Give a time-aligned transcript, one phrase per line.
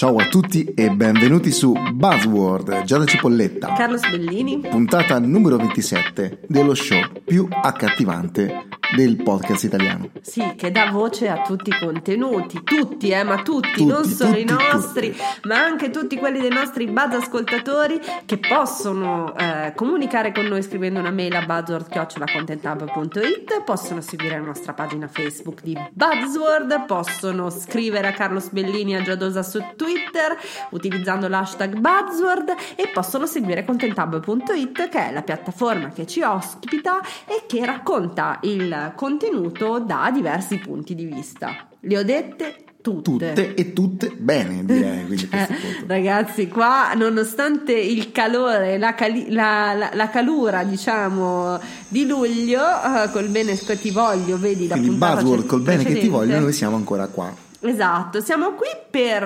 [0.00, 3.74] Ciao a tutti e benvenuti su Buzzword, Giada Cipolletta.
[3.74, 4.60] Carlos Bellini.
[4.60, 10.08] Puntata numero 27 dello show più accattivante del podcast italiano.
[10.20, 14.30] Sì, che dà voce a tutti i contenuti, tutti, eh, ma tutti, Tutti, non solo
[14.30, 15.22] tutti, i nostri, tutti.
[15.48, 20.98] ma anche tutti quelli dei nostri buzz ascoltatori che possono eh, comunicare con noi scrivendo
[21.00, 28.12] una mail a buzzword.contenthub.it, possono seguire la nostra pagina Facebook di Buzzword, possono scrivere a
[28.12, 30.36] Carlos Bellini a Giadosa su Twitter
[30.70, 37.44] utilizzando l'hashtag Buzzword e possono seguire contenthub.it che è la piattaforma che ci ospita e
[37.46, 41.66] che racconta il contenuto da diversi punti di vista.
[41.80, 43.10] Le ho dette tutte.
[43.32, 45.04] Tutte e tutte bene, direi.
[45.06, 45.48] Quindi Eh,
[45.86, 53.10] ragazzi, qua nonostante il calore, la, cali- la- la- la calura, diciamo, di luglio, eh,
[53.12, 56.38] col bene che ti voglio, vedi la Quindi puntata Buzzword col bene che ti voglio,
[56.40, 57.32] noi siamo ancora qua.
[57.62, 59.22] Esatto, siamo qui per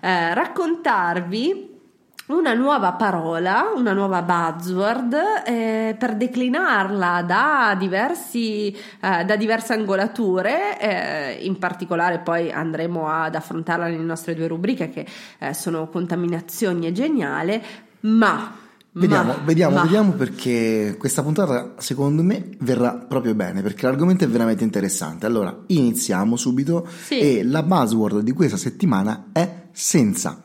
[0.00, 1.74] eh, raccontarvi
[2.26, 5.14] una nuova parola, una nuova buzzword
[5.46, 13.34] eh, per declinarla da, diversi, eh, da diverse angolature, eh, in particolare poi andremo ad
[13.36, 15.06] affrontarla nelle nostre due rubriche che
[15.38, 17.62] eh, sono contaminazioni e geniale,
[18.00, 18.64] ma...
[18.98, 24.24] Vediamo, ma- vediamo, ma- vediamo perché questa puntata secondo me verrà proprio bene perché l'argomento
[24.24, 25.26] è veramente interessante.
[25.26, 27.18] Allora, iniziamo subito Sì.
[27.18, 30.40] e la buzzword di questa settimana è senza.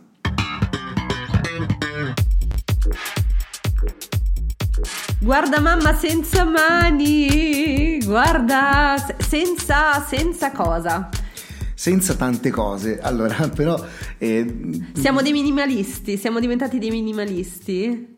[5.23, 11.09] Guarda mamma senza mani, guarda se- senza, senza cosa.
[11.75, 12.99] Senza tante cose.
[12.99, 13.79] Allora, però
[14.17, 18.15] eh, Siamo dei minimalisti, siamo diventati dei minimalisti.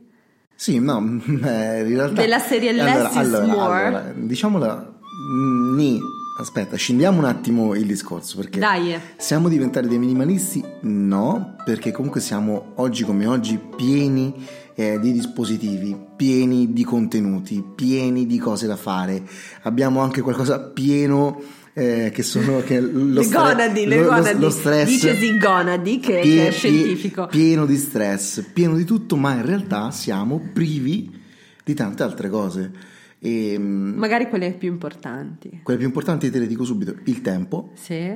[0.56, 0.98] Sì, no,
[1.44, 2.22] eh, in realtà...
[2.22, 3.86] Della serie less is more.
[3.86, 4.94] allora, diciamola...
[5.36, 6.00] mm, Ni,
[6.40, 8.60] aspetta, scendiamo un attimo il discorso perché...
[8.60, 8.98] Dai.
[9.18, 10.64] Siamo diventati dei minimalisti?
[10.84, 14.34] No, perché comunque siamo oggi come oggi pieni
[14.76, 19.24] eh, di dispositivi, pieni di contenuti, pieni di cose da fare.
[19.64, 21.42] Abbiamo anche qualcosa pieno
[21.74, 24.40] eh, che sono che lo stre- gonadi, lo- lo- gonadi.
[24.40, 27.28] lo stress Dicesi gonadi che, pie- che è pie- scientifico.
[27.28, 31.22] pieno di stress, pieno di tutto, ma in realtà siamo privi
[31.64, 32.72] di tante altre cose.
[33.20, 35.62] E, mm, Magari quelle più importanti.
[35.64, 38.12] quelle più importanti te le dico subito: il tempo, Sì,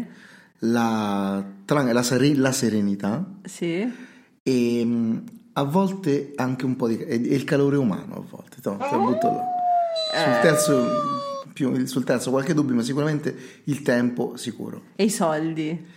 [0.60, 3.90] la, la sere- la serenità sì.
[4.44, 5.18] e mm,
[5.58, 9.28] a volte anche un po' di e il calore umano a volte no, te butto
[9.28, 9.44] là.
[10.14, 10.42] sul Eh.
[10.42, 10.86] terzo
[11.52, 15.96] più, sul terzo qualche dubbio ma sicuramente il tempo sicuro E i soldi.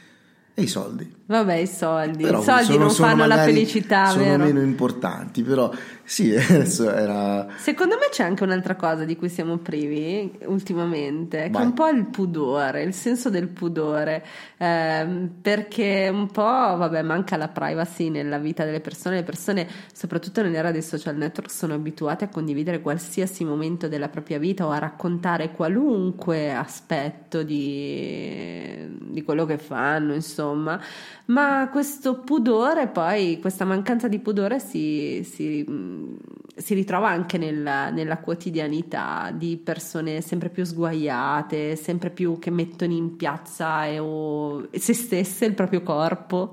[0.61, 2.25] E i soldi Vabbè, i soldi.
[2.25, 4.43] Però I soldi sono- non sono fanno la felicità, sono vero?
[4.43, 5.71] meno importanti però
[6.03, 11.45] sì adesso era Secondo me c'è anche un'altra cosa di cui siamo privi ultimamente, che
[11.45, 11.67] è Vai.
[11.67, 14.25] un po' il pudore, il senso del pudore,
[14.59, 20.43] ehm, perché un po', vabbè, manca la privacy nella vita delle persone, le persone, soprattutto
[20.43, 24.79] nell'era dei social network, sono abituate a condividere qualsiasi momento della propria vita o a
[24.79, 34.09] raccontare qualunque aspetto di, di quello che fanno, insomma, ma questo pudore poi, questa mancanza
[34.09, 36.17] di pudore si, si, mh,
[36.57, 42.93] si ritrova anche nella, nella quotidianità di persone sempre più sguaiate, sempre più che mettono
[42.93, 46.53] in piazza e, o, se stesse, il proprio corpo.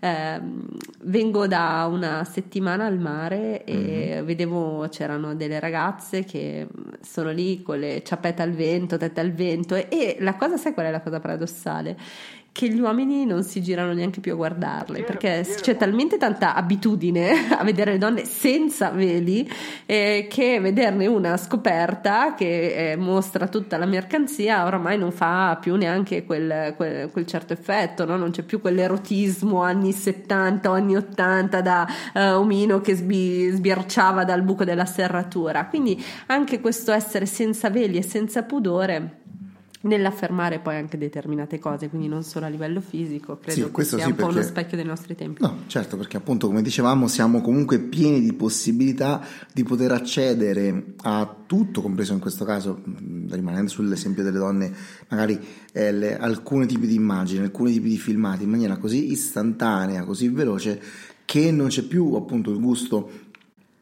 [0.00, 0.66] Ehm,
[1.04, 6.66] vengo da una settimana al mare e vedevo c'erano delle ragazze che
[7.00, 10.74] sono lì con le ciappette al vento, tette al vento e, e la cosa, sai
[10.74, 11.96] qual è la cosa paradossale?
[12.56, 17.50] Che gli uomini non si girano neanche più a guardarle perché c'è talmente tanta abitudine
[17.54, 19.46] a vedere le donne senza veli
[19.84, 25.74] eh, che vederne una scoperta che eh, mostra tutta la mercanzia oramai non fa più
[25.74, 28.16] neanche quel, quel, quel certo effetto, no?
[28.16, 34.24] non c'è più quell'erotismo anni 70 o anni 80 da uh, omino che sbi- sbirciava
[34.24, 35.66] dal buco della serratura.
[35.66, 39.24] Quindi anche questo essere senza veli e senza pudore
[39.86, 43.98] nell'affermare poi anche determinate cose, quindi non solo a livello fisico, credo Sì, che sia
[43.98, 45.42] sì, un po' perché- uno specchio dei nostri tempi.
[45.42, 51.34] No, certo, perché appunto come dicevamo siamo comunque pieni di possibilità di poter accedere a
[51.46, 52.82] tutto, compreso in questo caso,
[53.30, 54.72] rimanendo sull'esempio delle donne,
[55.08, 55.38] magari
[55.72, 60.28] eh, le- alcuni tipi di immagini, alcuni tipi di filmati in maniera così istantanea, così
[60.28, 60.80] veloce,
[61.24, 63.10] che non c'è più appunto il gusto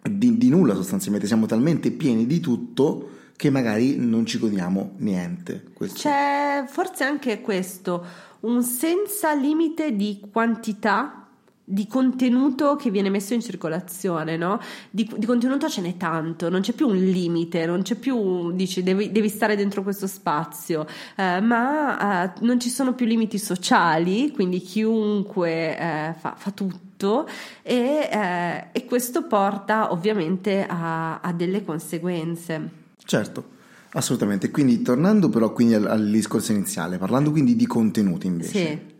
[0.02, 5.64] di, di nulla sostanzialmente, siamo talmente pieni di tutto che magari non ci godiamo niente.
[5.72, 8.04] Questo- C'è forse anche questo,
[8.40, 11.24] un senza limite di quantità
[11.66, 14.60] di contenuto che viene messo in circolazione, no?
[14.90, 18.82] Di, di contenuto ce n'è tanto, non c'è più un limite, non c'è più, dici,
[18.82, 24.30] devi, devi stare dentro questo spazio, eh, ma eh, non ci sono più limiti sociali,
[24.30, 27.26] quindi chiunque eh, fa, fa tutto
[27.62, 32.82] e, eh, e questo porta ovviamente a, a delle conseguenze.
[33.04, 33.44] Certo,
[33.92, 34.50] assolutamente.
[34.50, 38.58] Quindi tornando però quindi al, al discorso iniziale, parlando quindi di contenuti invece.
[38.58, 38.92] Sì.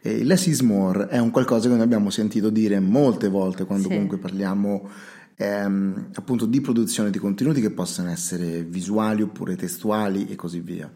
[0.00, 3.88] Eh, less is more è un qualcosa che noi abbiamo sentito dire molte volte quando
[3.88, 3.94] Sì.
[3.94, 4.88] comunque parliamo
[5.34, 10.90] ehm, appunto di produzione di contenuti che possono essere visuali oppure testuali e così via.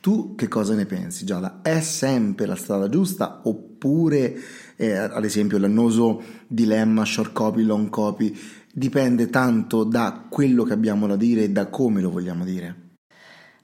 [0.00, 1.60] Tu che cosa ne pensi, Giada?
[1.62, 4.36] È sempre la strada giusta oppure,
[4.76, 8.36] eh, ad esempio, l'annoso dilemma short copy, long copy
[8.74, 12.96] dipende tanto da quello che abbiamo da dire e da come lo vogliamo dire?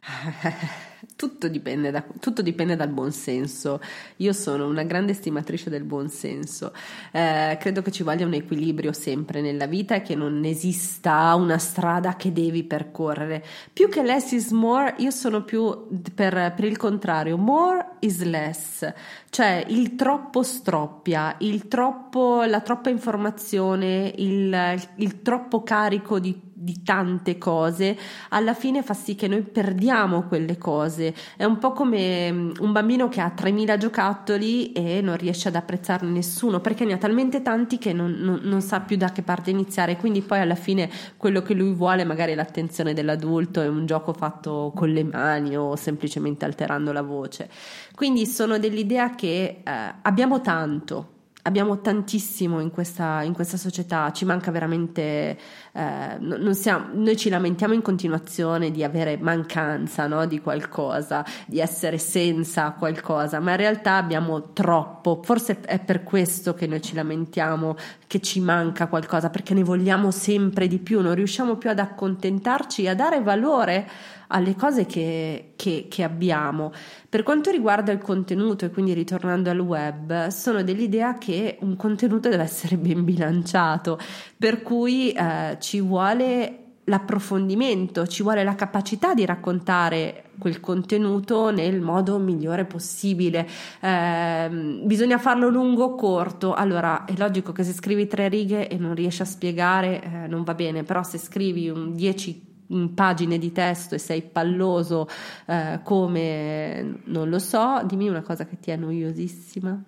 [1.17, 3.81] Tutto dipende, da- tutto dipende dal buonsenso.
[4.17, 6.73] Io sono una grande stimatrice del buonsenso.
[7.13, 11.59] Eh, credo che ci voglia un equilibrio sempre nella vita e che non esista una
[11.59, 13.45] strada che devi percorrere.
[13.73, 18.93] Più che less is more, io sono più per, per il contrario, more is less.
[19.31, 26.83] Cioè il troppo stroppia, il troppo, la troppa informazione, il, il troppo carico di di
[26.83, 27.97] tante cose,
[28.29, 31.15] alla fine fa sì che noi perdiamo quelle cose.
[31.37, 35.55] È un po' come mm, un bambino che ha 3000 giocattoli e non riesce ad
[35.55, 39.23] apprezzarne nessuno perché ne ha talmente tanti che non, non- non sa più da che
[39.23, 39.97] parte iniziare.
[39.97, 44.73] Quindi poi alla fine quello che lui vuole, magari l'attenzione dell'adulto, è un gioco fatto
[44.75, 47.49] con le mani o semplicemente alterando la voce.
[47.95, 51.15] Quindi sono dell'idea che eh, abbiamo tanto.
[51.43, 55.39] Abbiamo tantissimo in questa, in questa società, ci manca veramente,
[55.73, 61.99] eh, siamo- noi ci lamentiamo in continuazione di avere mancanza no, di qualcosa, di essere
[61.99, 67.77] senza qualcosa, ma in realtà abbiamo troppo, forse è per questo che noi ci lamentiamo
[68.07, 72.83] che ci manca qualcosa, perché ne vogliamo sempre di più, non riusciamo più ad accontentarci
[72.83, 73.89] e a dare valore
[74.33, 76.73] alle cose che, che- che abbiamo.
[77.09, 82.29] Per quanto riguarda il contenuto, e quindi ritornando al web, sono dell'idea che un contenuto
[82.29, 83.99] deve essere ben bilanciato,
[84.39, 91.81] per cui eh, ci vuole l'approfondimento, ci vuole la capacità di raccontare quel contenuto nel
[91.81, 93.49] modo migliore possibile.
[93.81, 96.53] Ehm, bisogna farlo lungo o corto.
[96.53, 100.43] Allora, è logico che se scrivi tre righe e non riesci a spiegare, eh, non
[100.43, 102.49] va bene, però se scrivi un 10
[102.95, 105.09] pagine di testo e sei palloso
[105.47, 109.85] eh, come non lo so, dimmi una cosa che ti è noiosissima.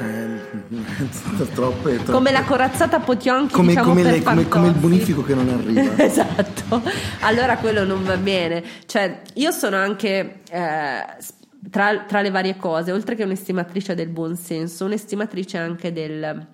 [0.00, 5.22] Eh, troppe, troppe- Come la corazzata Potionchi come, diciamo come le- come- come il bonifico
[5.22, 5.96] che non arriva.
[6.02, 6.82] esatto,
[7.20, 8.62] allora quello non va bene.
[8.86, 11.04] Cioè, io sono anche eh,
[11.70, 16.46] tra, tra le varie cose, oltre che un'estimatrice del buonsenso, un'estimatrice anche del,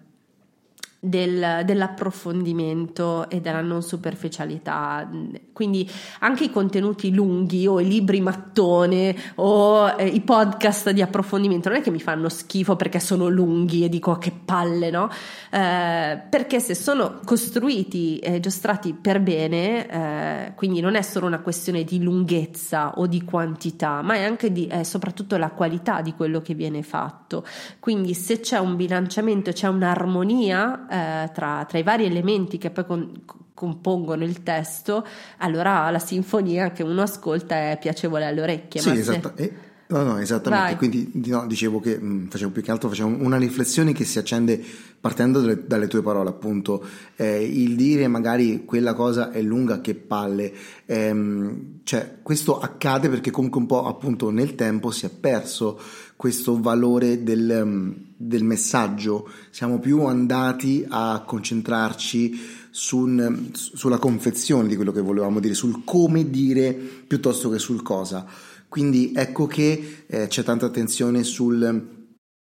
[0.99, 5.09] del- dell'approfondimento e della non superficialità.
[5.53, 5.89] Quindi
[6.21, 11.79] anche i contenuti lunghi o i libri mattone o eh, i podcast di approfondimento non
[11.79, 15.09] è che mi fanno schifo perché sono lunghi e dico "Oh, che palle, no?
[15.51, 21.41] Eh, perché se sono costruiti e giostrati per bene, eh, quindi non è solo una
[21.41, 26.41] questione di lunghezza o di quantità, ma è anche di, soprattutto la qualità di quello
[26.41, 27.45] che viene fatto.
[27.79, 32.85] Quindi se c'è un bilanciamento, c'è un'armonia eh, tra, tra i vari elementi che poi
[32.85, 33.23] con-
[33.55, 35.07] compongono il testo,
[35.39, 38.81] allora la sinfonia che uno ascolta è piacevole alle orecchie.
[38.81, 39.33] Sì, ma se- esatto.
[39.37, 39.53] E
[39.89, 40.65] No, no, esattamente.
[40.65, 40.77] Vai.
[40.77, 44.61] Quindi no, dicevo che mh, facevo più che altro facevo una riflessione che si accende
[45.01, 46.85] partendo dalle, dalle tue parole, appunto.
[47.15, 50.53] Eh, il dire magari quella cosa è lunga che palle.
[50.87, 55.79] Ehm, cioè, questo accade perché comunque un po' appunto nel tempo si è perso
[56.17, 59.29] questo valore del, um, del messaggio.
[59.51, 66.31] Siamo più andati a concentrarci sul, sulla confezione di quello che volevamo dire, sul come
[66.31, 68.27] dire piuttosto che sul cosa.
[68.69, 71.95] Quindi ecco che eh, c'è tanta attenzione sul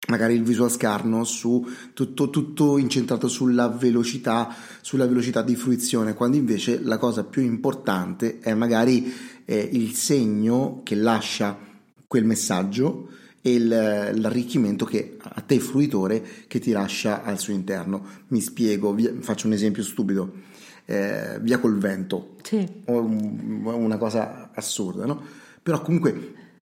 [0.08, 6.36] magari il visual scarno, su tutto, tutto incentrato sulla velocità, sulla velocità di fruizione, quando
[6.36, 9.12] invece la cosa più importante è magari
[9.44, 11.58] eh, il segno che lascia
[12.06, 13.08] quel messaggio
[13.46, 18.04] e l'arricchimento che a te fruitore che ti lascia al suo interno.
[18.28, 20.32] Mi spiego, via, faccio un esempio stupido,
[20.84, 22.66] eh, via col vento, Sì.
[22.86, 25.22] una cosa assurda, no?
[25.62, 26.12] Però comunque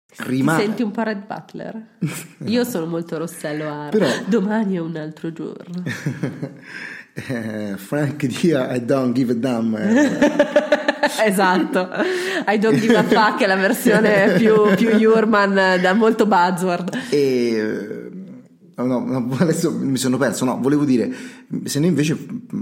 [0.07, 0.62] Ti rimane...
[0.64, 1.87] senti un po' Red Butler?
[2.47, 3.88] Io sono molto Rossello Ara.
[3.90, 5.83] Però- Domani è un altro giorno.
[7.16, 10.19] Eh, Frank Dia I don't give a damn eh.
[11.25, 11.88] esatto.
[12.47, 16.99] I don't give a fuck è la versione più, più Jurman da molto buzzword.
[17.11, 18.11] e
[18.76, 21.12] eh, no, no, adesso mi sono perso no volevo dire
[21.64, 22.16] se noi invece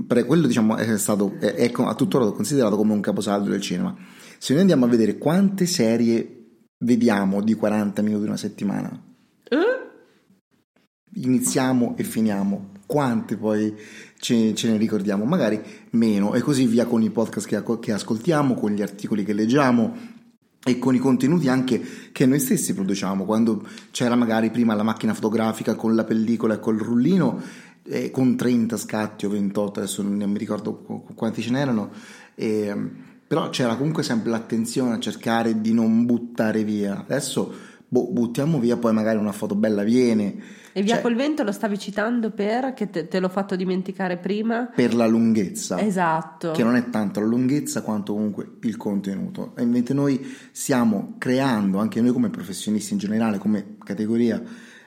[0.06, 3.94] quello diciamo è stato è, è a tuttora considerato come un caposaldo del cinema
[4.38, 6.40] se noi andiamo a vedere quante serie
[6.78, 8.90] vediamo di 40 minuti una settimana
[9.48, 11.20] Eh?
[11.22, 13.74] iniziamo e finiamo quante poi
[14.22, 15.60] ce, ce ne ricordiamo magari
[15.90, 16.34] meno.
[16.34, 20.20] E così via con i podcast che, che ascoltiamo con gli articoli che leggiamo
[20.64, 23.24] e con i contenuti anche che noi stessi produciamo.
[23.24, 27.42] Quando c'era magari prima la macchina fotografica con la pellicola e col rullino
[27.82, 31.90] eh, con 30 scatti o 28 adesso non mi ricordo qu- quanti ce n'erano
[32.36, 32.72] e,
[33.26, 37.00] però c'era comunque sempre l'attenzione a cercare di non buttare via.
[37.00, 37.52] Adesso
[37.88, 41.52] boh, buttiamo via poi magari una foto bella viene E via Cioè, col vento lo
[41.52, 44.70] stavi citando per che te, te l'ho fatto dimenticare prima?
[44.74, 46.52] per la lunghezza Esatto.
[46.52, 49.54] che non è tanto la lunghezza quanto comunque il contenuto.
[49.56, 54.42] E mentre noi stiamo creando, anche noi come professionisti in generale, come categoria,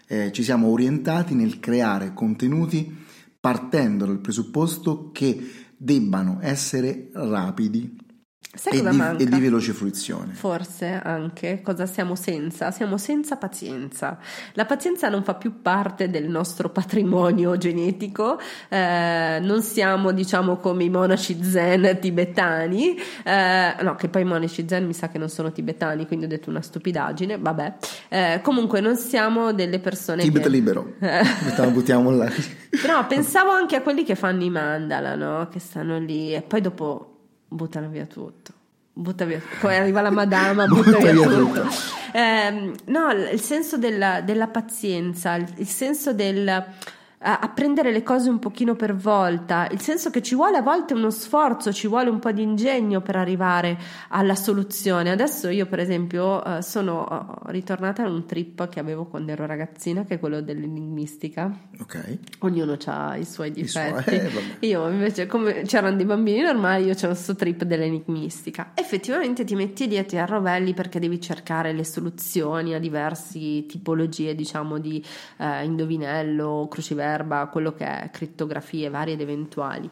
[0.07, 3.03] eh, ci siamo orientati nel creare contenuti
[3.39, 5.37] partendo dal presupposto che
[5.77, 7.95] debbano essere rapidi
[8.55, 9.24] Sai e cosa di, manca?
[9.24, 10.33] e di veloce fruizione.
[10.33, 12.71] Forse anche cosa siamo senza?
[12.71, 14.17] Siamo senza pazienza.
[14.53, 20.83] La pazienza non fa più parte del nostro patrimonio genetico, eh, non siamo diciamo come
[20.83, 25.29] i monaci zen tibetani, eh, no che poi i monaci zen mi sa che non
[25.29, 27.74] sono tibetani, quindi ho detto una stupidaggine, vabbè.
[28.09, 30.50] Eh, comunque non siamo delle persone Tibet che...
[30.50, 30.93] libero,
[31.71, 32.31] buttiamo là.
[32.85, 35.47] No, pensavo anche a quelli che fanno i mandala, no?
[35.50, 37.14] Che stanno lì e poi dopo
[37.55, 38.51] buttano via tutto.
[38.97, 41.62] Butta via, poi arriva la madama, butta, Butta via, via tutto.
[41.62, 41.69] tutto.
[42.13, 46.65] Ehm, no, il senso della, della pazienza, il, il senso del
[47.25, 50.62] a, a prendere le cose un pochino per volta, il senso che ci vuole a
[50.62, 53.77] volte uno sforzo, ci vuole un po' di ingegno per arrivare
[54.10, 55.10] alla soluzione.
[55.10, 60.03] Adesso io, per esempio, eh, sono ritornata a un trip che avevo quando ero ragazzina,
[60.03, 61.51] che è quello dell'enigmistica.
[61.79, 62.17] Ok.
[62.39, 64.15] Ognuno ha i suoi I suoi, difetti.
[64.60, 68.72] eh, io invece, come c'erano dei bambini normali, io c'ero questo trip dell'enigmistica.
[68.75, 74.36] Effettivamente ti metti lì e ti arrovelli perché devi cercare le soluzioni a diverse tipologie,
[74.36, 75.03] diciamo, di
[75.38, 77.13] eh, indovinello, cruciverba,
[77.51, 79.89] quello che è crittografie varie ed eventuali.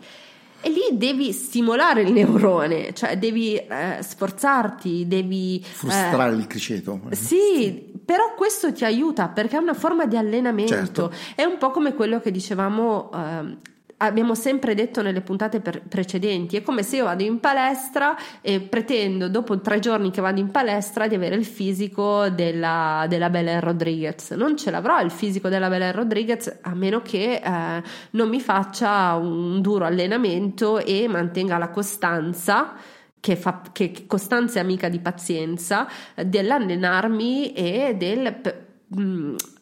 [0.65, 7.01] E lì devi stimolare il neurone, cioè devi eh, sforzarti, devi eh, Frustrare il criceto.
[7.11, 10.73] sì, però questo ti aiuta perché è una forma di allenamento.
[10.73, 11.11] Certo.
[11.35, 13.57] È un po' come quello che dicevamo, ehm,
[13.97, 16.57] abbiamo sempre detto nelle puntate per- precedenti.
[16.57, 20.51] È come se io vado in palestra e pretendo, dopo tre giorni che vado in
[20.51, 24.31] palestra, di avere il fisico della, della Belen Rodriguez.
[24.31, 29.15] Non ce l'avrò il fisico della Belen Rodriguez a meno che eh, non mi faccia
[29.15, 32.75] un duro allenamento e mantenga la costanza
[33.23, 38.62] che, fa, che, costanza è amica di pazienza, eh, dell'allenarmi e del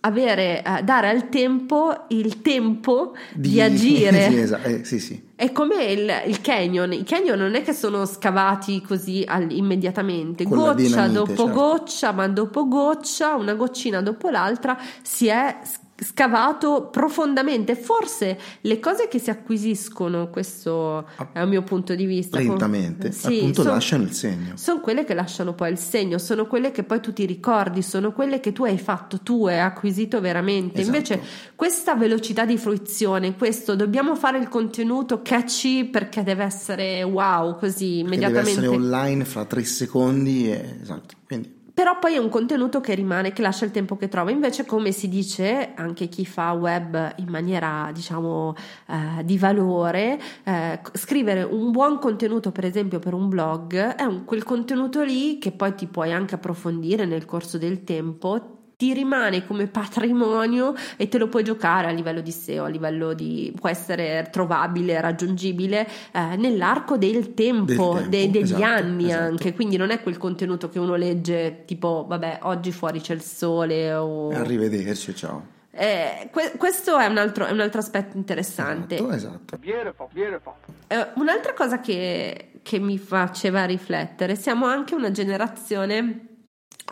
[0.01, 4.29] avere, eh, dare al tempo il tempo di, agire.
[4.29, 5.29] sì, esatto, eh, sì, sì.
[5.35, 10.43] È come il, il canyon, i canyon non è che sono scavati così al- immediatamente,
[10.43, 11.51] Con goccia dinamite, dopo certo.
[11.51, 17.75] goccia, ma dopo goccia, una goccina dopo l'altra, si è s- scavato profondamente.
[17.75, 23.37] Forse le cose che si acquisiscono, questo è un mio punto di vista, Lentamente, Sì,
[23.37, 24.53] appunto son- lasciano il segno.
[24.55, 28.11] sono quelle che lasciano poi il segno, sono quelle che poi tu ti ricordi, sono
[28.13, 30.81] quelle che tu hai fatto tu e acquisito veramente.
[30.81, 30.95] Esatto.
[30.97, 31.21] Invece
[31.55, 37.97] questa velocità di fruizione, questo dobbiamo fare il contenuto catchy perché deve essere wow, così
[37.97, 38.49] deve immediatamente.
[38.49, 43.33] essere online fra tre secondi e, esatto quindi però poi è un contenuto che rimane,
[43.33, 44.29] che lascia il tempo che trova.
[44.29, 48.53] Invece, come si dice, anche chi fa web in maniera, diciamo,
[48.87, 54.25] eh, di valore, eh, scrivere un buon contenuto, per esempio, per un blog, è un,
[54.25, 59.45] quel contenuto lì che poi ti puoi anche approfondire nel corso del tempo ti rimane
[59.45, 63.69] come patrimonio e te lo puoi giocare a livello di SEO, a livello di può
[63.69, 69.23] essere trovabile, raggiungibile eh, nell'arco del tempo, del tempo de, degli esatto, anni esatto.
[69.23, 73.21] anche, quindi non è quel contenuto che uno legge tipo vabbè oggi fuori c'è il
[73.21, 75.45] sole o arrivederci ciao.
[75.69, 78.95] Eh, que- questo è un, altro, è un, altro, aspetto interessante.
[78.95, 79.57] Esatto, esatto.
[79.59, 80.53] Beautiful, beautiful.
[80.87, 86.29] Eh, un'altra cosa che, che mi faceva riflettere, siamo anche una generazione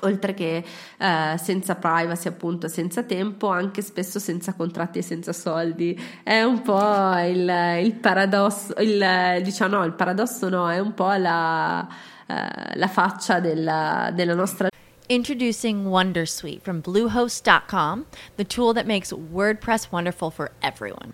[0.01, 0.63] oltre che
[0.97, 5.99] eh, senza privacy, appunto, senza tempo, anche spesso senza contratti e senza soldi.
[6.23, 7.49] È un po' il,
[7.83, 11.87] il paradosso, il, diciamo no, il paradosso no, è un po' la,
[12.27, 12.33] uh,
[12.73, 14.69] la faccia della, della nostra
[15.11, 18.05] Introducing Wondersuite from Bluehost.com,
[18.37, 21.13] the tool that makes WordPress wonderful for everyone.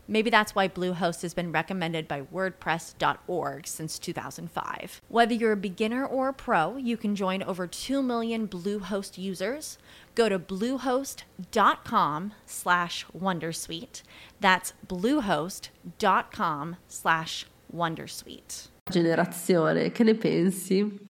[0.11, 5.01] Maybe that's why Bluehost has been recommended by WordPress.org since 2005.
[5.07, 9.77] Whether you're a beginner or a pro, you can join over 2 million Bluehost users.
[10.13, 14.01] Go to bluehost.com slash wondersuite.
[14.41, 18.67] That's bluehost.com slash wondersuite.
[18.91, 21.07] Generazione, che ne pensi?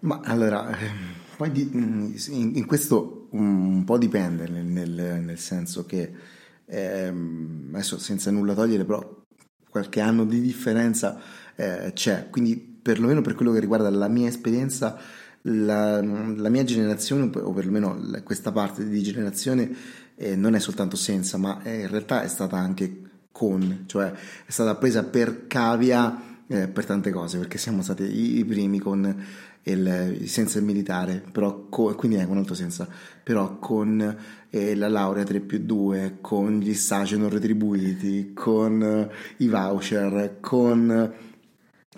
[0.00, 5.38] Ma allora, ehm, poi di, mm, in, in questo un po' dipende, nel, nel, nel
[5.38, 6.12] senso che
[6.66, 9.22] ehm, adesso senza nulla togliere, però
[9.68, 11.20] qualche anno di differenza
[11.56, 14.98] eh, c'è, quindi perlomeno per quello che riguarda la mia esperienza,
[15.42, 19.74] la, la mia generazione, o perlomeno questa parte di generazione,
[20.16, 23.02] eh, non è soltanto senza, ma è, in realtà è stata anche
[23.32, 28.38] con, cioè è stata presa per cavia eh, per tante cose, perché siamo stati i,
[28.38, 29.24] i primi con
[29.64, 32.88] il, senza il militare, però con, quindi è un altro senza,
[33.22, 34.16] però con
[34.50, 40.38] eh, la laurea 3 più 2, con gli stage non retribuiti, con eh, i voucher,
[40.40, 41.12] con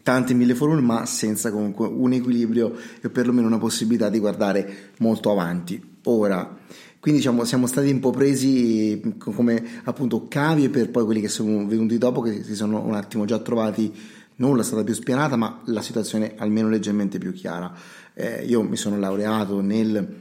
[0.02, 5.32] tante mille formule, ma senza comunque un equilibrio e perlomeno una possibilità di guardare molto
[5.32, 5.94] avanti.
[6.04, 6.58] Ora,
[7.00, 11.66] quindi diciamo, siamo stati un po' presi come appunto cavie per poi quelli che sono
[11.66, 13.92] venuti dopo, che si sono un attimo già trovati
[14.36, 17.72] nulla è stata più spianata, ma la situazione almeno leggermente più chiara.
[18.14, 20.14] Eh, io mi sono laureato nel,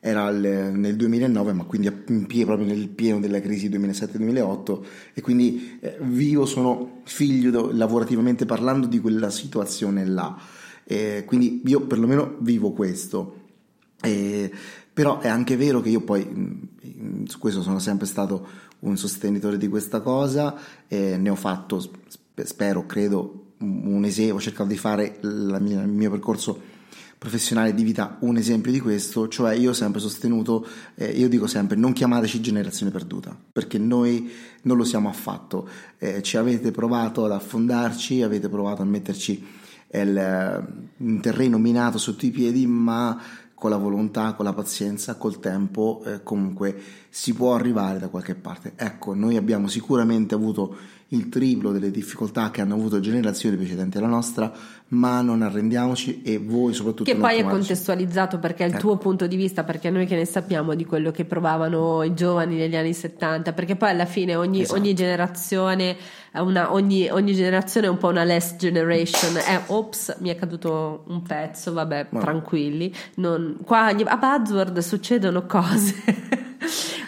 [0.00, 4.80] il, nel 2009, ma quindi in pieno, proprio nel pieno della crisi 2007-2008
[5.14, 10.36] e quindi eh, vivo, sono figlio lavorativamente parlando di quella situazione là.
[10.84, 13.46] Eh, quindi io perlomeno vivo questo.
[14.00, 16.66] però è anche vero che io poi
[17.26, 20.56] su questo sono sempre stato un sostenitore di questa cosa,
[20.88, 21.84] ne ho fatto,
[22.44, 26.76] spero, credo, un esempio, ho cercato di fare mia, il mio percorso
[27.18, 31.48] professionale di vita un esempio di questo, cioè io ho sempre sostenuto, eh, io dico
[31.48, 34.30] sempre non chiamateci generazione perduta, perché noi
[34.62, 35.68] non lo siamo affatto,
[35.98, 39.44] eh, ci avete provato ad affondarci, avete provato a metterci
[39.90, 40.66] il,
[40.98, 43.20] un terreno minato sotto i piedi, ma
[43.52, 48.36] con la volontà, con la pazienza, col tempo, eh, comunque si può arrivare da qualche
[48.36, 48.74] parte.
[48.76, 50.76] Ecco, noi abbiamo sicuramente avuto
[51.10, 54.52] il triplo delle difficoltà che hanno avuto generazioni precedenti alla nostra,
[54.88, 57.10] ma non arrendiamoci e voi soprattutto...
[57.10, 58.80] Che poi è contestualizzato perché è il ecco.
[58.82, 62.56] tuo punto di vista, perché noi che ne sappiamo di quello che provavano i giovani
[62.56, 64.78] negli anni 70, perché poi alla fine ogni, esatto.
[64.78, 65.96] ogni generazione...
[66.30, 69.38] Una, ogni, ogni, generazione è un po' una less generation.
[69.38, 72.20] Eh, ops, mi è caduto un pezzo, vabbè, no.
[72.20, 72.94] tranquilli.
[73.14, 75.94] Non, qua a Buzzword succedono cose.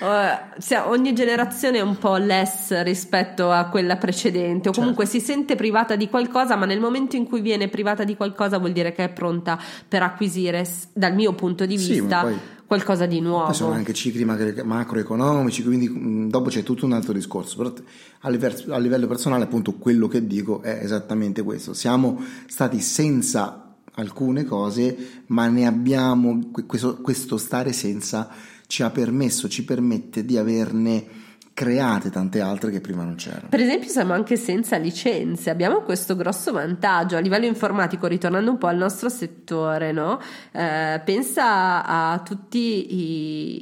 [0.01, 5.21] Uh, ogni generazione è un po' less rispetto a quella precedente o comunque certo.
[5.21, 8.73] si sente privata di qualcosa ma nel momento in cui viene privata di qualcosa vuol
[8.73, 12.35] dire che è pronta per acquisire dal mio punto di vista sì,
[12.71, 13.47] qualcosa di nuovo.
[13.47, 17.57] Poi sono anche cicli macroeconomici, quindi mm, dopo c'è tutto un altro discorso.
[17.57, 17.73] Però
[18.21, 21.75] a livello, a livello personale, appunto, quello che dico è esattamente questo.
[21.75, 28.31] Siamo stati senza alcune cose, ma ne abbiamo questo, questo stare senza
[28.71, 31.05] ci ha permesso, ci permette di averne
[31.53, 33.49] create tante altre che prima non c'erano.
[33.51, 38.59] Per esempio siamo anche senza licenze, abbiamo questo grosso vantaggio a livello informatico, ritornando un
[38.59, 40.21] po' al nostro settore, no?
[40.53, 42.95] eh, pensa a tutti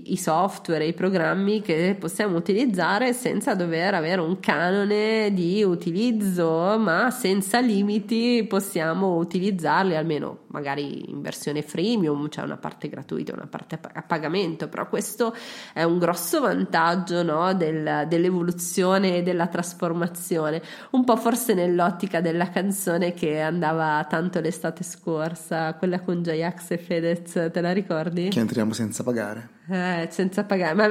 [0.07, 6.79] i, i software, i programmi che possiamo utilizzare senza dover avere un canone di utilizzo,
[6.79, 13.33] ma senza limiti possiamo utilizzarli, almeno magari in versione freemium, c'è cioè una parte gratuita,
[13.33, 15.35] una parte a pagamento, però questo
[15.73, 17.55] è un grosso vantaggio no?
[17.55, 24.83] del dell'evoluzione e della trasformazione, un po' forse nell'ottica della canzone che andava tanto l'estate
[24.83, 28.29] scorsa, quella con J-Ax e Fedez, te la ricordi?
[28.29, 29.49] Che entriamo senza pagare.
[29.71, 30.88] Eh, senza pagare, ma,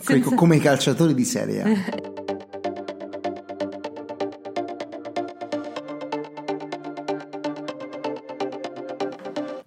[0.00, 0.34] senza...
[0.34, 2.30] come i calciatori di serie A.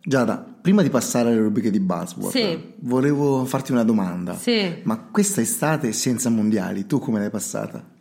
[0.07, 2.73] Giada, prima di passare alle rubriche di Buzzword, sì.
[2.81, 4.35] volevo farti una domanda.
[4.35, 4.81] Sì.
[4.83, 7.93] Ma questa estate senza mondiali, tu come l'hai passata?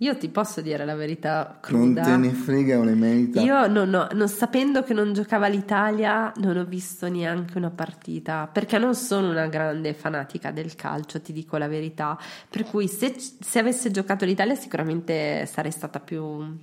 [0.00, 2.02] Io ti posso dire la verità cruda.
[2.02, 3.40] Non te ne frega un'emerita.
[3.40, 8.48] Io non, ho, non, sapendo che non giocava l'Italia, non ho visto neanche una partita,
[8.50, 12.16] perché non sono una grande fanatica del calcio, ti dico la verità.
[12.48, 16.56] Per cui se, se avesse giocato l'Italia sicuramente sarei stata più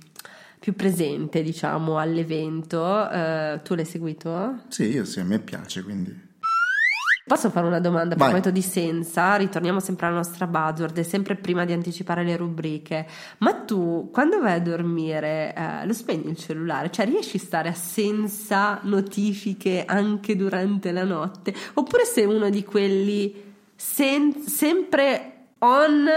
[0.58, 2.80] più presente, diciamo, all'evento.
[2.80, 4.62] Uh, tu l'hai seguito?
[4.68, 6.24] Sì, io sì, a me piace, quindi.
[7.26, 9.34] Posso fare una domanda a proposito di senza?
[9.34, 13.04] Ritorniamo sempre alla nostra buzzword, sempre prima di anticipare le rubriche.
[13.38, 16.88] Ma tu, quando vai a dormire, eh, lo spegni il cellulare?
[16.92, 21.52] Cioè, riesci a stare senza notifiche anche durante la notte?
[21.74, 23.34] Oppure sei uno di quelli
[23.74, 26.08] sen- sempre on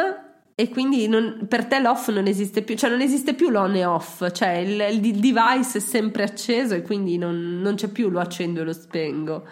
[0.59, 3.85] e quindi non, per te l'off non esiste più, cioè non esiste più l'on e
[3.85, 8.19] off, cioè il, il device è sempre acceso e quindi non, non c'è più lo
[8.19, 9.47] accendo e lo spengo.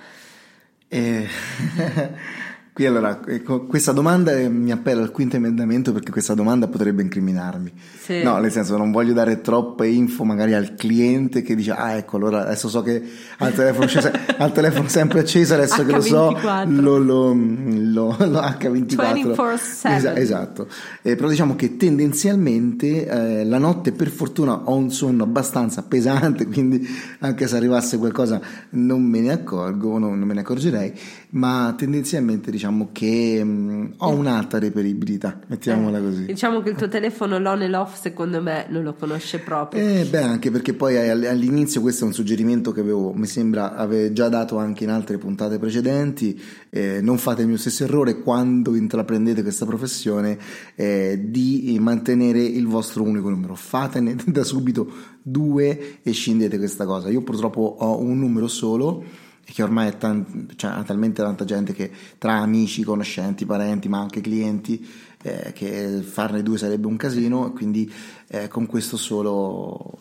[0.89, 1.25] Eh,
[2.77, 7.73] Qui allora, ecco, questa domanda mi appella al quinto emendamento perché questa domanda potrebbe incriminarmi.
[7.99, 8.21] Sì.
[8.21, 12.17] No, nel senso non voglio dare troppe info magari al cliente che dice ah ecco
[12.17, 13.01] allora adesso so che
[13.39, 13.89] al telefono,
[14.37, 15.85] al telefono sempre acceso, adesso H24.
[15.87, 16.37] che lo so
[16.67, 19.89] lo, lo, lo, lo H24.
[19.95, 20.67] Esa, esatto,
[21.01, 26.45] eh, però diciamo che tendenzialmente eh, la notte per fortuna ho un sonno abbastanza pesante,
[26.53, 26.87] quindi
[27.21, 30.93] anche se arrivasse qualcosa non me ne accorgo, non, non me ne accorgerei,
[31.29, 36.25] ma tendenzialmente diciamo che mh, mm, ho un'alta reperibilità, mettiamola eh, così.
[36.25, 39.85] Diciamo che il tuo telefono l'on e l'off secondo me non lo conosce proprio.
[39.85, 44.13] Eh beh, anche perché poi all'inizio questo è un suggerimento che avevo, mi sembra, avevo
[44.13, 48.75] già dato anche in altre puntate precedenti, eh, non fate il mio stesso errore quando
[48.75, 50.37] intraprendete questa professione
[50.75, 57.09] eh, di mantenere il vostro unico numero, fatene da subito due e scindete questa cosa.
[57.09, 61.91] Io purtroppo ho un numero solo che ormai tan- cioè, ha talmente tanta gente che
[62.17, 64.85] tra amici, conoscenti, parenti, ma anche clienti,
[65.23, 67.91] eh, che farne due sarebbe un casino, quindi
[68.27, 69.99] eh, con questo solo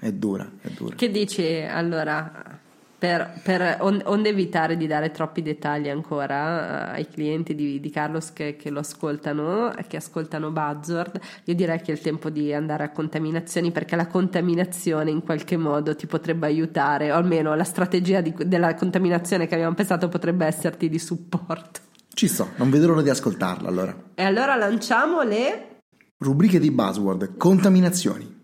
[0.00, 0.96] eh, è dura, è dura.
[0.96, 2.66] Che dici allora?
[2.98, 8.32] Per, per onde evitare di dare troppi dettagli ancora uh, ai clienti di, di Carlos
[8.32, 12.82] che, che, lo ascoltano, che ascoltano Buzzword, io direi che è il tempo di andare
[12.82, 18.20] a contaminazioni perché la contaminazione in qualche modo ti potrebbe aiutare, o almeno la strategia
[18.20, 21.80] di, della contaminazione che abbiamo pensato potrebbe esserti di supporto.
[22.12, 23.94] Ci sto, non vedo l'ora di ascoltarla allora.
[24.14, 25.82] E allora lanciamo le
[26.18, 28.37] rubriche di Buzzword, contaminazioni.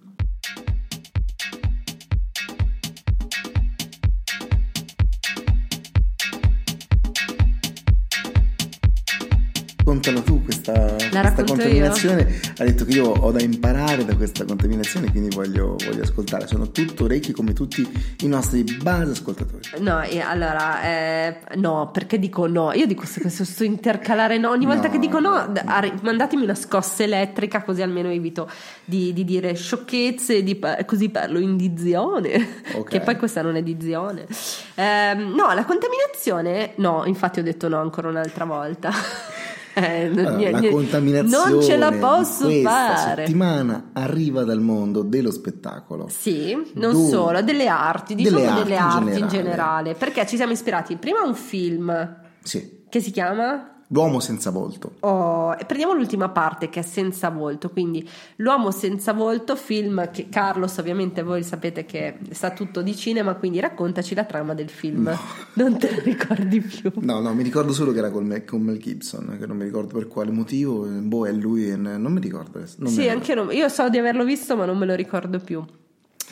[9.94, 12.22] Raccontalo tu questa, questa contaminazione.
[12.22, 12.52] Io.
[12.58, 16.46] Ha detto che io ho da imparare da questa contaminazione, quindi voglio, voglio ascoltare.
[16.46, 17.86] Sono tutto orecchi come tutti
[18.20, 19.62] i nostri base ascoltatori.
[19.78, 22.72] No, allora, eh, no, perché dico no?
[22.72, 24.50] Io dico questo, sto intercalare no.
[24.50, 28.50] Ogni volta no, che dico no, no, mandatemi una scossa elettrica così almeno evito
[28.84, 32.98] di, di dire sciocchezze, di, così parlo in dizione, okay.
[32.98, 34.26] che poi questa non è dizione.
[34.74, 38.90] Eh, no, la contaminazione, no, infatti ho detto no ancora un'altra volta.
[39.74, 43.26] Eh, allora, la contaminazione non ce la posso questa fare.
[43.26, 46.06] settimana arriva dal mondo dello spettacolo.
[46.08, 49.20] Sì, non dove, solo, delle arti, diciamo delle, delle arti, arti in, generale.
[49.20, 49.94] in generale.
[49.94, 52.84] Perché ci siamo ispirati prima a un film sì.
[52.88, 54.92] che si chiama L'uomo senza volto.
[55.00, 60.78] Oh, prendiamo l'ultima parte che è senza volto, quindi L'uomo senza volto, film che Carlos
[60.78, 65.02] ovviamente voi sapete che sa tutto di cinema, quindi raccontaci la trama del film.
[65.02, 65.18] No.
[65.54, 66.90] Non te lo ricordi più?
[66.96, 69.64] No, no, mi ricordo solo che era con Mel, con Mel Gibson, che non mi
[69.64, 72.62] ricordo per quale motivo, boh è lui, non mi ricordo.
[72.76, 75.38] Non sì, mi anche io, io so di averlo visto ma non me lo ricordo
[75.38, 75.62] più.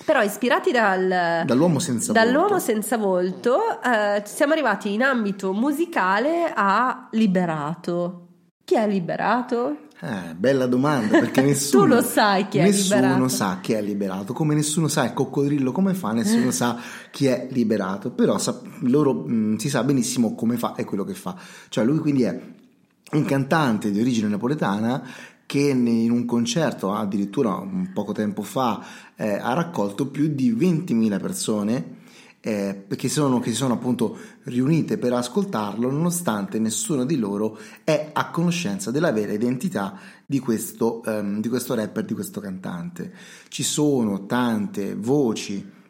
[0.05, 6.53] Però ispirati dal, dall'uomo senza dall'uomo volto, senza volto eh, siamo arrivati in ambito musicale
[6.55, 8.27] a Liberato.
[8.65, 9.89] Chi è Liberato?
[10.05, 11.85] Eh, bella domanda, perché nessuno...
[11.85, 13.07] tu lo sai chi è nessuno liberato.
[13.07, 16.77] Nessuno sa chi è liberato, come nessuno sa il coccodrillo come fa, nessuno sa
[17.13, 21.15] chi è liberato, però sa, loro mh, si sa benissimo come fa e quello che
[21.15, 21.37] fa.
[21.69, 22.37] Cioè lui quindi è
[23.13, 25.03] un cantante di origine napoletana
[25.47, 28.85] che in un concerto addirittura un poco tempo fa
[29.17, 32.01] eh, ha raccolto più di 20.000 persone
[32.45, 38.11] eh, che, sono, che si sono appunto riunite per ascoltarlo nonostante nessuno di loro è
[38.13, 43.13] a conoscenza della vera identità di questo, um, di questo rapper, di questo cantante.
[43.49, 45.81] Ci sono tante voci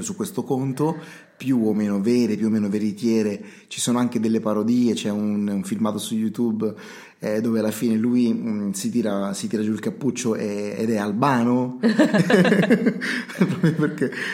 [0.00, 0.96] su questo conto
[1.42, 5.48] più o meno vere, più o meno veritiere, ci sono anche delle parodie, c'è un,
[5.48, 6.72] un filmato su YouTube
[7.18, 10.76] eh, dove alla fine lui mh, mm, si, tira, si, tira, giù il cappuccio e,
[10.78, 11.78] ed è albano.
[11.82, 12.92] perché,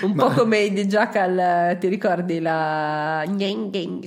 [0.02, 0.26] un ma...
[0.26, 3.24] po' come di Jackal, ti ricordi la...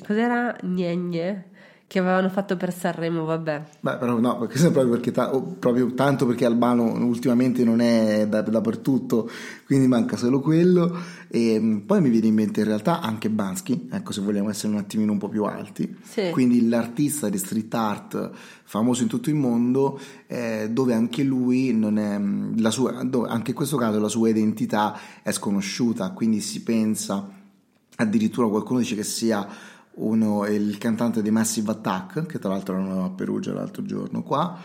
[0.05, 0.55] Cos'era?
[0.61, 1.49] Gnegne?
[1.91, 3.63] che avevano fatto per Sanremo, vabbè.
[3.81, 8.39] Beh, però no, questo proprio, perché ta- proprio tanto perché Albano ultimamente non è da-
[8.39, 9.29] dappertutto,
[9.65, 10.97] quindi manca solo quello.
[11.33, 14.73] E mm, poi mi viene in mente in realtà anche Bansky, ecco se vogliamo essere
[14.73, 15.95] un attimino un po' più alti.
[16.03, 16.29] Sì.
[16.29, 18.31] Quindi l'artista di street art
[18.65, 23.51] famoso in tutto il mondo, eh, dove anche lui non è, mm, la sua, anche
[23.51, 27.25] in questo caso la sua identità è sconosciuta, quindi si pensa,
[27.95, 29.47] addirittura qualcuno dice che sia
[29.93, 34.59] uno il cantante di Massive Attack, che tra l'altro erano a Perugia l'altro giorno qua.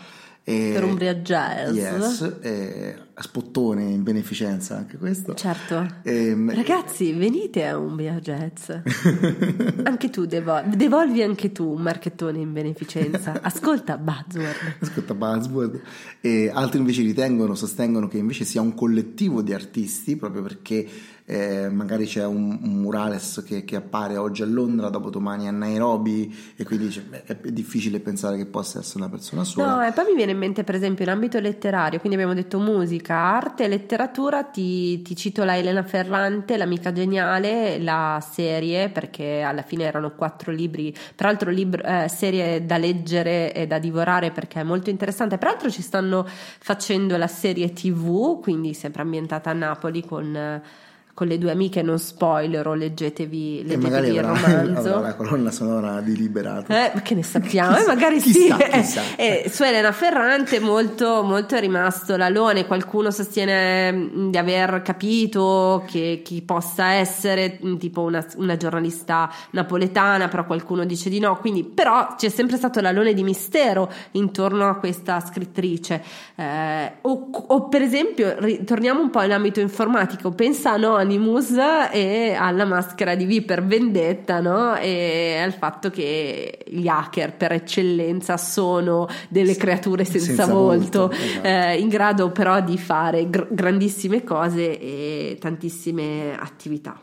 [0.49, 1.75] E, per Umbria Jazz.
[1.75, 5.33] Yes, e, spottone in beneficenza anche questo.
[5.33, 5.85] Certo.
[6.03, 8.69] E, ehm, Ragazzi, venite a Umbria Jazz.
[9.83, 13.37] anche tu, devol- devolvi anche tu un marchettone in beneficenza.
[13.43, 14.77] Ascolta Buzzword.
[14.79, 15.81] Ascolta Buzzword.
[16.21, 20.87] E altri invece ritengono, sostengono che invece sia un collettivo di artisti, proprio perché
[21.29, 25.51] eh, magari c'è un, un murales che, che, appare oggi a Londra, dopo domani a
[25.51, 29.75] Nairobi e quindi beh, è, difficile pensare che possa essere una persona sola.
[29.75, 32.59] No, e poi mi viene in mente per esempio in ambito letterario, quindi abbiamo detto
[32.59, 39.63] musica, arte letteratura, ti, ti cito la Elena Ferrante, l'amica geniale, la serie, perché alla
[39.63, 44.63] fine erano quattro libri, peraltro libro, eh, serie da leggere e da divorare perché è
[44.63, 50.61] molto interessante, peraltro ci stanno facendo la serie tv, quindi sempre ambientata a Napoli con
[51.17, 54.93] con le due amiche, non spoilerò, leggetevi, leggetevi il romanzo.
[54.97, 56.71] Avrà la colonna sonora di Liberato.
[56.71, 58.69] Eh, che ne sappiamo, chissà, eh, magari chissà, sì.
[58.69, 59.01] Chissà.
[59.15, 65.83] Eh, su Elena Ferrante molto, molto è rimasto l'alone, qualcuno sostiene mm, di aver capito
[65.87, 71.39] che chi possa essere mm, tipo una, una giornalista napoletana, però qualcuno dice di no,
[71.39, 75.99] quindi però c'è sempre stato l'alone di mistero intorno a questa scrittrice.
[76.35, 81.55] Eh, o, o, per esempio, torniamo un po' in ambito informatico, pensa a Noni Anonymous
[81.91, 84.75] e alla maschera di V per vendetta, no?
[84.75, 91.15] E al fatto che gli hacker per eccellenza sono delle creature senza, senza volto, volto
[91.15, 91.47] esatto.
[91.47, 97.01] eh, in grado però di fare gr- grandissime cose e tantissime attività.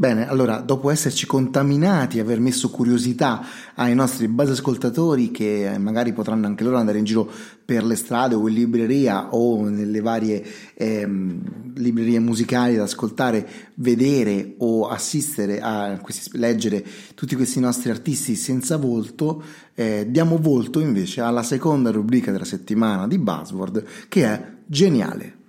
[0.00, 6.46] Bene, allora, dopo esserci contaminati, aver messo curiosità ai nostri base ascoltatori che magari potranno
[6.46, 7.30] anche loro andare in giro
[7.62, 14.54] per le strade o in libreria o nelle varie ehm, librerie musicali ad ascoltare, vedere
[14.60, 16.82] o assistere a questi, leggere
[17.14, 19.42] tutti questi nostri artisti senza volto,
[19.74, 25.39] eh, diamo volto invece alla seconda rubrica della settimana di Buzzword che è geniale.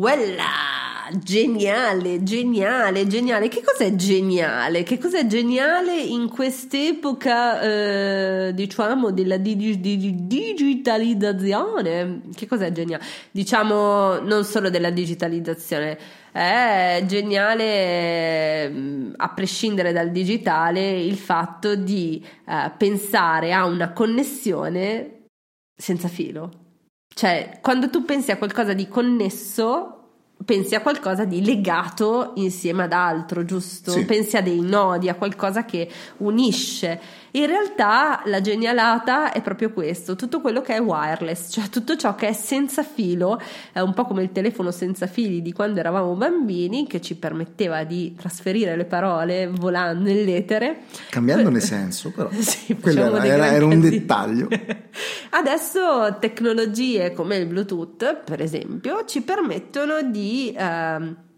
[0.00, 1.12] Voilà!
[1.22, 3.48] Geniale, geniale, geniale.
[3.48, 4.82] Che cos'è geniale?
[4.82, 12.22] Che cos'è geniale in quest'epoca, eh, diciamo, della dig- dig- digitalizzazione?
[12.34, 13.04] Che cos'è geniale?
[13.30, 15.98] Diciamo, non solo della digitalizzazione.
[16.32, 25.24] È geniale, mm, a prescindere dal digitale, il fatto di eh, pensare a una connessione
[25.76, 26.69] senza filo.
[27.14, 29.96] Cioè, quando tu pensi a qualcosa di connesso,
[30.44, 33.90] pensi a qualcosa di legato insieme ad altro, giusto?
[33.90, 34.04] Sì.
[34.04, 37.00] Pensi a dei nodi, a qualcosa che unisce.
[37.32, 42.14] In realtà la genialata è proprio questo, tutto quello che è wireless, cioè tutto ciò
[42.14, 43.40] che è senza filo,
[43.72, 47.84] è un po' come il telefono senza fili di quando eravamo bambini, che ci permetteva
[47.84, 50.80] di trasferire le parole volando nell'etere.
[51.10, 52.28] Cambiandone senso, però.
[52.32, 54.48] sì, era, era, era un dettaglio.
[55.30, 60.54] Adesso tecnologie come il Bluetooth, per esempio, ci permettono di...
[60.56, 61.28] Uh,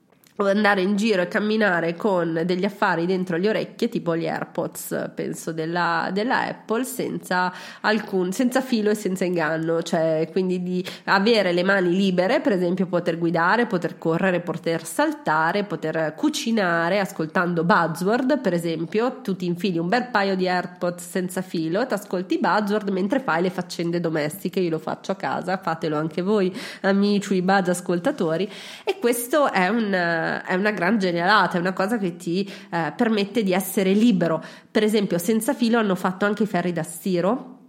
[0.47, 5.53] andare in giro e camminare con degli affari dentro le orecchie, tipo gli AirPods, penso,
[5.53, 11.63] della, della Apple, senza, alcun, senza filo e senza inganno, cioè quindi di avere le
[11.63, 18.53] mani libere, per esempio poter guidare, poter correre, poter saltare, poter cucinare, ascoltando Buzzword, per
[18.53, 23.21] esempio, tu ti infili un bel paio di AirPods senza filo, ti ascolti Buzzword mentre
[23.21, 28.51] fai le faccende domestiche, io lo faccio a casa, fatelo anche voi, amici, buzz ascoltatori,
[28.85, 33.43] e questo è un è una gran genialata, è una cosa che ti eh, permette
[33.43, 34.43] di essere libero.
[34.71, 37.62] Per esempio, senza filo hanno fatto anche i ferri da stiro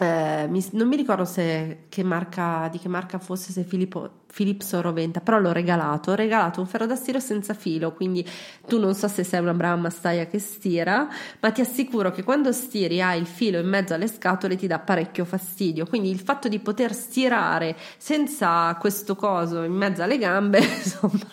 [0.00, 4.72] eh, mi, non mi ricordo se, che marca, di che marca fosse, se Filippo, Philips
[4.72, 6.12] o Roventa, però l'ho regalato.
[6.12, 8.26] Ho regalato un ferro da stiro senza filo, quindi
[8.66, 11.06] tu non so se sei una brava massaia che stira,
[11.40, 14.78] ma ti assicuro che quando stiri hai il filo in mezzo alle scatole ti dà
[14.78, 15.84] parecchio fastidio.
[15.84, 21.28] Quindi il fatto di poter stirare senza questo coso in mezzo alle gambe, insomma,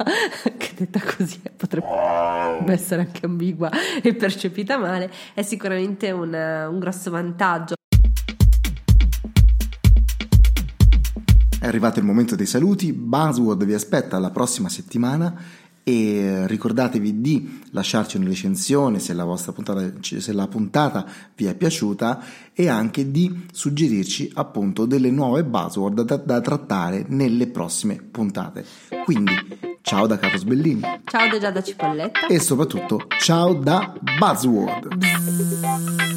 [0.57, 7.11] che detta così potrebbe essere anche ambigua e percepita male, è sicuramente un, un grosso
[7.11, 7.76] vantaggio.
[11.67, 15.35] È arrivato il momento dei saluti, Buzzword vi aspetta la prossima settimana
[15.83, 21.53] e ricordatevi di lasciarci una recensione se la, vostra puntata, se la puntata vi è
[21.55, 28.63] piaciuta e anche di suggerirci appunto delle nuove buzzword da, da trattare nelle prossime puntate.
[29.03, 29.33] Quindi
[29.81, 30.79] ciao da Carlos Bellini.
[31.03, 32.27] Ciao da Giada Cipolletta.
[32.27, 34.95] E soprattutto ciao da Buzzword.
[34.95, 36.16] Bzz.